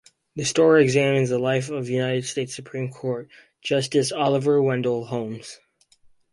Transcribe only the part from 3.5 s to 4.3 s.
Justice